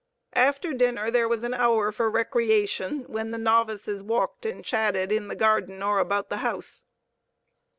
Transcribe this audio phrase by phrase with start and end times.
[0.33, 5.27] After dinner there was an hour for recreation, when the novices walked and chatted in
[5.27, 6.85] the garden or about the house.